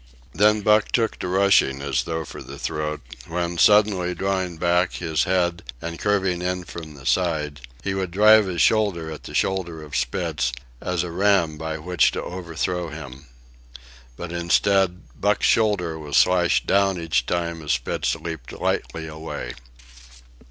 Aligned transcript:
Then 0.33 0.61
Buck 0.61 0.91
took 0.91 1.19
to 1.19 1.27
rushing, 1.27 1.83
as 1.83 2.05
though 2.05 2.25
for 2.25 2.41
the 2.41 2.57
throat, 2.57 3.01
when, 3.27 3.59
suddenly 3.59 4.15
drawing 4.15 4.57
back 4.57 4.93
his 4.93 5.25
head 5.25 5.61
and 5.79 5.99
curving 5.99 6.41
in 6.41 6.63
from 6.63 6.95
the 6.95 7.05
side, 7.05 7.61
he 7.83 7.93
would 7.93 8.09
drive 8.09 8.47
his 8.47 8.63
shoulder 8.63 9.11
at 9.11 9.25
the 9.25 9.35
shoulder 9.35 9.83
of 9.83 9.95
Spitz, 9.95 10.53
as 10.81 11.03
a 11.03 11.11
ram 11.11 11.55
by 11.55 11.77
which 11.77 12.09
to 12.13 12.23
overthrow 12.23 12.87
him. 12.89 13.27
But 14.17 14.31
instead, 14.31 15.03
Buck's 15.21 15.45
shoulder 15.45 15.99
was 15.99 16.17
slashed 16.17 16.65
down 16.65 16.99
each 16.99 17.27
time 17.27 17.61
as 17.61 17.73
Spitz 17.73 18.15
leaped 18.15 18.53
lightly 18.53 19.05
away. 19.05 19.53